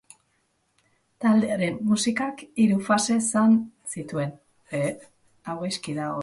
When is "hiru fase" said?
2.63-3.19